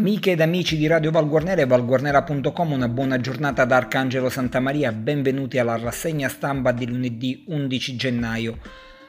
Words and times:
Amiche 0.00 0.30
ed 0.30 0.40
amici 0.40 0.78
di 0.78 0.86
Radio 0.86 1.10
Valguarnera 1.10 1.60
e 1.60 1.66
valguarnera.com, 1.66 2.72
una 2.72 2.88
buona 2.88 3.20
giornata 3.20 3.66
da 3.66 3.76
Arcangelo 3.76 4.30
Santa 4.30 4.58
Maria, 4.58 4.92
benvenuti 4.92 5.58
alla 5.58 5.76
rassegna 5.76 6.26
stampa 6.30 6.72
di 6.72 6.86
lunedì 6.86 7.44
11 7.48 7.96
gennaio. 7.96 8.56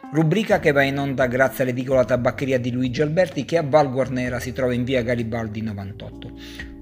Rubrica 0.10 0.60
che 0.60 0.74
va 0.74 0.82
in 0.82 0.98
onda 0.98 1.28
grazie 1.28 1.64
all'edicola 1.64 2.04
tabaccheria 2.04 2.60
di 2.60 2.72
Luigi 2.72 3.02
Alberti 3.02 3.46
che 3.46 3.58
a 3.58 3.64
Val 3.64 3.90
Guarnera 3.92 4.42
si 4.42 4.52
trova 4.52 4.74
in 4.74 4.84
via 4.84 5.04
Garibaldi 5.04 5.62
98. 5.62 6.32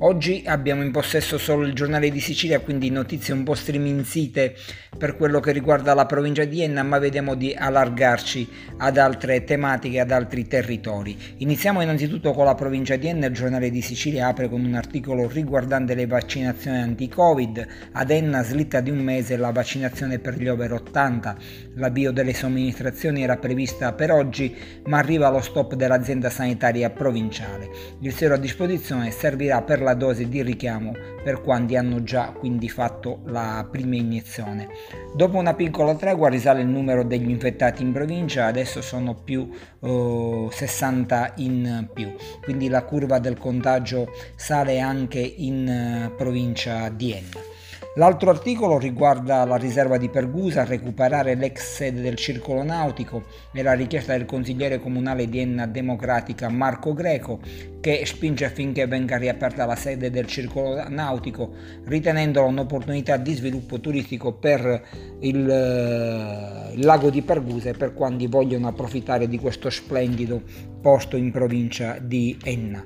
Oggi 0.02 0.44
abbiamo 0.46 0.82
in 0.82 0.92
possesso 0.92 1.38
solo 1.38 1.66
il 1.66 1.74
giornale 1.74 2.10
di 2.10 2.22
Sicilia, 2.22 2.62
quindi 2.62 2.90
notizie 2.90 3.34
un 3.34 3.44
po' 3.44 3.54
striminzite 3.54 4.56
per 4.98 5.18
quello 5.18 5.42
che 5.42 5.52
riguarda 5.52 5.94
la 5.94 6.06
provincia 6.06 6.46
di 6.46 6.64
Enna, 6.64 6.84
ma 6.84 7.00
vediamo 7.00 7.36
di 7.36 7.54
allargarci 7.54 8.48
ad 8.78 8.98
altre 8.98 9.44
tematiche, 9.44 10.00
ad 10.00 10.12
altri 10.12 10.48
territori. 10.48 11.18
Iniziamo 11.40 11.82
innanzitutto 11.82 12.32
con 12.32 12.46
la 12.46 12.56
provincia 12.56 12.96
di 12.96 13.08
Enna, 13.08 13.26
il 13.26 13.34
giornale 13.34 13.70
di 13.70 13.82
Sicilia 13.82 14.28
apre 14.28 14.48
con 14.48 14.64
un 14.64 14.74
articolo 14.74 15.28
riguardante 15.28 15.96
le 15.96 16.08
vaccinazioni 16.08 16.78
anti-Covid. 16.78 17.68
Ad 17.92 18.10
Enna 18.10 18.42
slitta 18.42 18.80
di 18.80 18.92
un 18.92 19.00
mese 19.00 19.36
la 19.36 19.52
vaccinazione 19.52 20.20
per 20.20 20.40
gli 20.40 20.48
over 20.48 20.72
80. 20.72 21.36
L'avvio 21.76 22.12
delle 22.12 22.34
somministrazioni 22.34 23.09
era 23.18 23.38
prevista 23.38 23.94
per 23.94 24.12
oggi, 24.12 24.56
ma 24.86 24.98
arriva 24.98 25.30
lo 25.30 25.42
stop 25.42 25.76
dell'azienda 25.76 26.30
sanitaria 26.30 26.90
provinciale. 26.90 27.70
Il 28.02 28.14
zero 28.14 28.36
a 28.36 28.38
disposizione 28.38 29.12
servirà 29.12 29.62
per 29.62 29.82
la 29.82 29.94
dose 29.94 30.28
di 30.28 30.42
richiamo 30.42 30.94
per 31.24 31.42
quanti 31.42 31.76
hanno 31.76 32.04
già 32.04 32.32
quindi 32.38 32.70
fatto 32.70 33.22
la 33.26 33.68
prima 33.70 33.96
iniezione. 33.96 34.68
Dopo 35.16 35.38
una 35.38 35.54
piccola 35.54 35.96
tregua 35.96 36.30
risale 36.30 36.62
il 36.62 36.68
numero 36.68 37.04
degli 37.04 37.30
infettati 37.30 37.82
in 37.82 37.92
provincia, 37.92 38.46
adesso 38.46 38.82
sono 38.82 39.16
più 39.16 39.50
eh, 39.82 40.48
60 40.50 41.34
in 41.38 41.88
più, 41.94 42.14
quindi 42.42 42.70
la 42.70 42.84
curva 42.84 43.20
del 43.20 43.38
contagio 43.38 44.12
sale 44.36 44.80
anche 44.80 45.20
in 45.20 45.68
eh, 45.68 46.12
provincia 46.16 46.90
di 46.90 47.14
Enna. 47.14 47.58
L'altro 47.96 48.30
articolo 48.30 48.78
riguarda 48.78 49.44
la 49.46 49.56
riserva 49.56 49.98
di 49.98 50.10
Pergusa, 50.10 50.64
recuperare 50.64 51.34
l'ex 51.34 51.76
sede 51.76 52.02
del 52.02 52.18
circolo 52.18 52.62
nautico. 52.62 53.24
E 53.52 53.64
la 53.64 53.74
richiesta 53.74 54.14
del 54.14 54.26
consigliere 54.26 54.80
comunale 54.80 55.28
di 55.28 55.40
Enna 55.40 55.66
Democratica 55.66 56.50
Marco 56.50 56.94
Greco 56.94 57.40
che 57.82 58.06
spinge 58.06 58.46
affinché 58.46 58.88
venga 58.88 59.18
riaperta 59.18 59.66
la 59.66 59.76
sede 59.76 60.10
del 60.10 60.26
circolo 60.26 60.84
nautico 60.90 61.54
ritenendola 61.86 62.48
un'opportunità 62.48 63.18
di 63.18 63.34
sviluppo 63.34 63.80
turistico 63.80 64.34
per 64.34 64.82
il, 65.22 65.50
eh, 65.50 66.74
il 66.74 66.86
lago 66.86 67.10
di 67.10 67.22
Pergusa 67.22 67.70
e 67.70 67.74
per 67.74 67.94
quanti 67.94 68.28
vogliono 68.28 68.68
approfittare 68.68 69.28
di 69.28 69.40
questo 69.40 69.70
splendido 69.70 70.42
posto 70.82 71.18
in 71.18 71.32
provincia 71.32 71.98
di 72.00 72.38
Enna. 72.44 72.86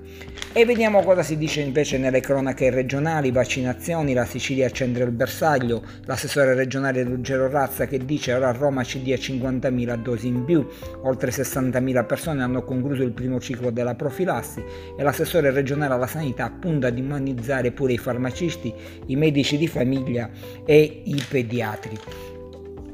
E 0.56 0.66
vediamo 0.66 1.02
cosa 1.02 1.24
si 1.24 1.38
dice 1.38 1.62
invece 1.62 1.98
nelle 1.98 2.20
cronache 2.20 2.70
regionali, 2.70 3.32
vaccinazioni, 3.32 4.14
la 4.14 4.26
Sicilia 4.26 4.68
accende 4.68 5.02
il 5.04 5.12
bersaglio, 5.12 5.84
l'assessore 6.06 6.54
regionale 6.54 7.04
Ruggero 7.04 7.50
Razza 7.50 7.88
che 7.88 8.04
dice 8.06 8.34
ora 8.34 8.52
Roma 8.52 8.84
ci 8.84 9.02
dia 9.02 9.16
50.000 9.16 9.96
dosi 9.96 10.28
in 10.28 10.44
più, 10.46 10.68
oltre 11.04 11.32
60.000 11.32 12.06
persone 12.06 12.44
hanno 12.44 12.64
concluso 12.64 13.02
il 13.02 13.12
primo 13.12 13.40
ciclo 13.40 13.72
della 13.72 13.96
profilassi 13.96 14.64
e 14.98 15.04
l'assessore 15.04 15.52
regionale 15.52 15.94
alla 15.94 16.08
sanità 16.08 16.50
punta 16.50 16.88
ad 16.88 16.98
immunizzare 16.98 17.72
pure 17.72 17.94
i 17.94 17.98
farmacisti, 17.98 18.74
i 19.08 19.16
medici 19.16 19.58
di 19.58 19.68
famiglia 19.68 20.30
e 20.66 21.02
i 21.06 21.24
pediatri. 21.28 22.00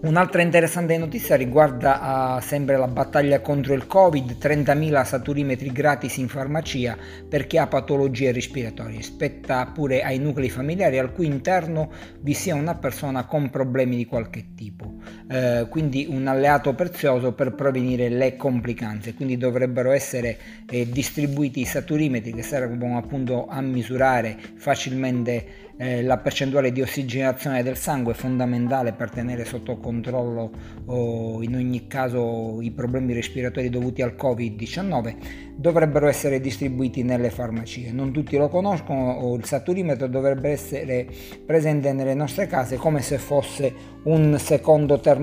Un'altra 0.02 0.42
interessante 0.42 0.98
notizia 0.98 1.36
riguarda 1.36 2.38
uh, 2.38 2.42
sempre 2.42 2.78
la 2.78 2.88
battaglia 2.88 3.42
contro 3.42 3.74
il 3.74 3.86
Covid, 3.86 4.38
30.000 4.40 5.04
saturimetri 5.04 5.74
gratis 5.74 6.16
in 6.16 6.30
farmacia 6.30 6.98
per 7.28 7.46
chi 7.48 7.58
ha 7.58 7.68
patologie 7.68 8.32
respiratorie. 8.32 9.02
Spetta 9.02 9.66
pure 9.74 10.02
ai 10.02 10.18
nuclei 10.18 10.50
familiari 10.50 11.00
al 11.00 11.12
cui 11.12 11.26
interno 11.26 11.92
vi 12.22 12.34
sia 12.34 12.56
una 12.56 12.76
persona 12.76 13.26
con 13.26 13.50
problemi 13.50 13.98
di 13.98 14.06
qualche 14.06 14.54
tipo. 14.56 14.94
Uh, 15.30 15.70
quindi 15.70 16.08
un 16.10 16.26
alleato 16.26 16.74
prezioso 16.74 17.34
per 17.34 17.54
prevenire 17.54 18.10
le 18.10 18.36
complicanze. 18.36 19.14
Quindi 19.14 19.38
dovrebbero 19.38 19.92
essere 19.92 20.38
eh, 20.68 20.90
distribuiti 20.90 21.62
i 21.62 21.66
saturimetri 21.66 22.34
che 22.34 22.42
servono 22.42 22.98
appunto 22.98 23.46
a 23.48 23.62
misurare 23.62 24.36
facilmente 24.56 25.70
eh, 25.82 26.04
la 26.04 26.18
percentuale 26.18 26.74
di 26.74 26.82
ossigenazione 26.82 27.64
del 27.64 27.78
sangue 27.78 28.14
fondamentale 28.14 28.92
per 28.92 29.10
tenere 29.10 29.46
sotto 29.46 29.78
controllo 29.78 30.52
oh, 30.86 31.42
in 31.42 31.56
ogni 31.56 31.88
caso 31.88 32.60
i 32.60 32.72
problemi 32.72 33.14
respiratori 33.14 33.70
dovuti 33.70 34.02
al 34.02 34.16
Covid-19 34.20 35.16
dovrebbero 35.56 36.08
essere 36.08 36.40
distribuiti 36.42 37.04
nelle 37.04 37.30
farmacie. 37.30 37.92
Non 37.92 38.12
tutti 38.12 38.36
lo 38.38 38.50
conoscono, 38.50 39.36
il 39.36 39.46
saturimetro 39.46 40.08
dovrebbe 40.08 40.50
essere 40.50 41.08
presente 41.46 41.94
nelle 41.94 42.14
nostre 42.14 42.48
case 42.48 42.76
come 42.76 43.02
se 43.02 43.18
fosse 43.18 43.74
un 44.04 44.38
secondo 44.38 45.00
termometro, 45.00 45.18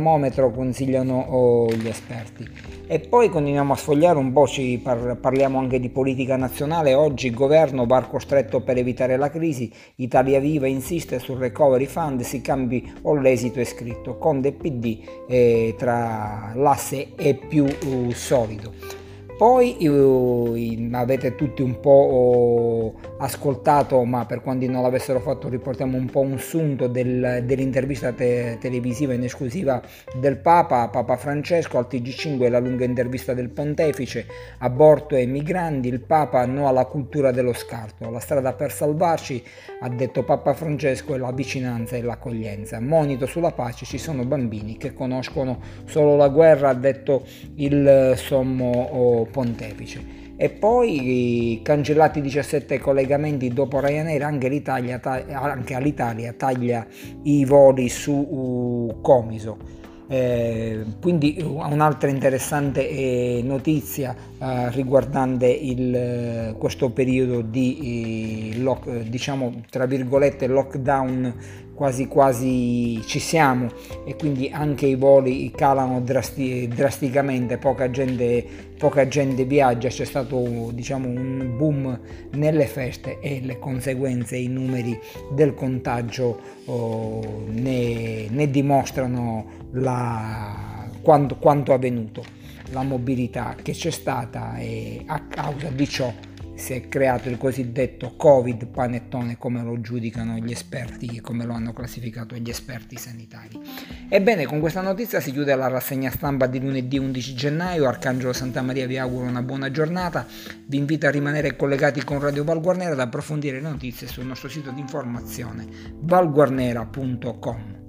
consigliano 0.50 1.18
oh, 1.28 1.70
gli 1.72 1.88
esperti. 1.88 2.48
E 2.88 3.00
poi 3.00 3.28
continuiamo 3.28 3.72
a 3.72 3.76
sfogliare 3.76 4.16
un 4.16 4.32
po', 4.32 4.46
ci 4.46 4.80
par- 4.82 5.16
parliamo 5.16 5.58
anche 5.58 5.80
di 5.80 5.88
politica 5.88 6.36
nazionale. 6.36 6.94
Oggi 6.94 7.30
governo, 7.30 7.84
varco 7.84 8.18
stretto 8.18 8.60
per 8.60 8.76
evitare 8.76 9.16
la 9.16 9.28
crisi, 9.28 9.72
Italia 9.96 10.38
Viva 10.38 10.68
insiste 10.68 11.18
sul 11.18 11.38
recovery 11.38 11.86
fund, 11.86 12.20
si 12.20 12.40
cambi 12.40 12.92
o 13.02 13.14
l'esito 13.14 13.58
è 13.58 13.64
scritto, 13.64 14.18
Conde 14.18 14.52
PD 14.52 15.00
eh, 15.26 15.74
tra 15.76 16.52
l'asse 16.54 17.14
è 17.16 17.34
più 17.34 17.64
uh, 17.64 18.12
solido. 18.12 19.05
Poi 19.36 19.76
eh, 19.76 20.88
avete 20.92 21.34
tutti 21.34 21.60
un 21.60 21.78
po' 21.78 22.94
ascoltato, 23.18 24.02
ma 24.04 24.24
per 24.24 24.40
quanti 24.40 24.66
non 24.66 24.80
l'avessero 24.80 25.20
fatto 25.20 25.50
riportiamo 25.50 25.98
un 25.98 26.06
po' 26.06 26.20
un 26.20 26.38
sunto 26.38 26.86
del, 26.86 27.42
dell'intervista 27.44 28.12
te- 28.12 28.56
televisiva 28.58 29.12
in 29.12 29.24
esclusiva 29.24 29.82
del 30.18 30.38
Papa, 30.38 30.88
Papa 30.88 31.16
Francesco 31.16 31.76
al 31.76 31.86
TG5 31.90 32.48
la 32.48 32.60
lunga 32.60 32.84
intervista 32.84 33.34
del 33.34 33.50
pontefice, 33.50 34.26
aborto 34.58 35.16
e 35.16 35.26
migranti, 35.26 35.88
il 35.88 36.00
Papa 36.00 36.46
no 36.46 36.66
alla 36.66 36.86
cultura 36.86 37.30
dello 37.30 37.52
scarto, 37.52 38.08
la 38.08 38.20
strada 38.20 38.54
per 38.54 38.72
salvarci, 38.72 39.42
ha 39.80 39.88
detto 39.90 40.22
Papa 40.22 40.54
Francesco, 40.54 41.14
è 41.14 41.18
la 41.18 41.32
vicinanza 41.32 41.96
e 41.96 42.00
l'accoglienza, 42.00 42.80
monito 42.80 43.26
sulla 43.26 43.52
pace, 43.52 43.84
ci 43.84 43.98
sono 43.98 44.24
bambini 44.24 44.78
che 44.78 44.94
conoscono 44.94 45.60
solo 45.84 46.16
la 46.16 46.28
guerra, 46.28 46.70
ha 46.70 46.74
detto 46.74 47.24
il 47.56 48.14
sommo 48.16 49.25
pontefice. 49.26 50.24
E 50.36 50.50
poi 50.50 51.60
cancellati 51.62 52.20
17 52.20 52.78
collegamenti 52.78 53.48
dopo 53.48 53.80
Ryanair, 53.80 54.22
anche, 54.22 54.48
l'Italia, 54.48 55.00
anche 55.02 55.74
all'Italia 55.74 56.34
taglia 56.34 56.86
i 57.22 57.44
voli 57.44 57.88
su 57.88 58.12
uh, 58.12 59.00
Comiso. 59.00 59.84
Eh, 60.08 60.84
quindi 61.00 61.36
un'altra 61.40 62.08
interessante 62.08 62.88
eh, 62.88 63.40
notizia 63.42 64.14
eh, 64.38 64.70
riguardante 64.70 65.48
il, 65.48 66.54
questo 66.58 66.90
periodo 66.90 67.40
di 67.40 68.52
eh, 68.54 68.60
lock, 68.60 69.00
diciamo 69.00 69.62
tra 69.68 69.86
virgolette 69.86 70.46
lockdown 70.46 71.34
quasi 71.76 72.08
quasi 72.08 73.00
ci 73.06 73.20
siamo. 73.20 73.68
E 74.04 74.16
quindi 74.16 74.50
anche 74.52 74.86
i 74.86 74.96
voli 74.96 75.52
calano 75.54 76.00
drasti- 76.00 76.66
drasticamente, 76.66 77.58
poca 77.58 77.90
gente, 77.90 78.44
poca 78.76 79.06
gente 79.06 79.44
viaggia, 79.44 79.88
c'è 79.88 80.04
stato 80.04 80.70
diciamo 80.72 81.06
un 81.06 81.54
boom 81.56 82.00
nelle 82.32 82.66
feste 82.66 83.20
e 83.20 83.40
le 83.44 83.58
conseguenze, 83.60 84.36
i 84.36 84.48
numeri 84.48 84.98
del 85.30 85.54
contagio 85.54 86.40
oh, 86.64 87.44
ne, 87.46 88.28
ne, 88.28 88.50
dimostrano 88.50 89.68
la, 89.72 90.88
quanto, 91.02 91.36
quanto 91.36 91.72
avvenuto, 91.72 92.24
la 92.70 92.82
mobilità 92.82 93.54
che 93.62 93.72
c'è 93.72 93.90
stata 93.90 94.56
e 94.56 95.02
a 95.06 95.20
causa 95.28 95.68
di 95.68 95.86
ciò 95.86 96.12
si 96.56 96.72
è 96.72 96.88
creato 96.88 97.28
il 97.28 97.36
cosiddetto 97.36 98.14
Covid 98.16 98.66
panettone 98.66 99.36
come 99.38 99.62
lo 99.62 99.80
giudicano 99.80 100.38
gli 100.38 100.50
esperti 100.50 101.16
e 101.16 101.20
come 101.20 101.44
lo 101.44 101.52
hanno 101.52 101.72
classificato 101.72 102.34
gli 102.34 102.48
esperti 102.48 102.96
sanitari. 102.96 103.60
Ebbene, 104.08 104.46
con 104.46 104.58
questa 104.60 104.80
notizia 104.80 105.20
si 105.20 105.32
chiude 105.32 105.54
la 105.54 105.68
rassegna 105.68 106.10
stampa 106.10 106.46
di 106.46 106.58
lunedì 106.58 106.98
11 106.98 107.34
gennaio. 107.34 107.86
Arcangelo 107.86 108.32
Santa 108.32 108.62
Maria 108.62 108.86
vi 108.86 108.98
auguro 108.98 109.26
una 109.26 109.42
buona 109.42 109.70
giornata. 109.70 110.26
Vi 110.66 110.76
invito 110.76 111.06
a 111.06 111.10
rimanere 111.10 111.56
collegati 111.56 112.02
con 112.02 112.20
Radio 112.20 112.42
Valguarnera 112.42 112.92
ad 112.92 113.00
approfondire 113.00 113.60
le 113.60 113.68
notizie 113.68 114.06
sul 114.08 114.24
nostro 114.24 114.48
sito 114.48 114.70
di 114.70 114.80
informazione 114.80 115.66
valguarnera.com. 116.00 117.85